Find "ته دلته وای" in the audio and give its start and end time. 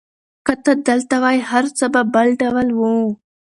0.63-1.37